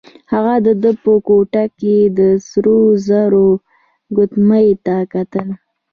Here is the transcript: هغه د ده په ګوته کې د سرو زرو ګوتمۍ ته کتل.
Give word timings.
هغه 0.31 0.55
د 0.65 0.67
ده 0.83 0.91
په 1.03 1.11
ګوته 1.27 1.63
کې 1.79 1.95
د 2.17 2.19
سرو 2.49 2.79
زرو 3.07 3.49
ګوتمۍ 4.15 4.67
ته 4.85 4.95
کتل. 5.13 5.47